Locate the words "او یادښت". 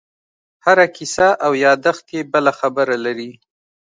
1.45-2.05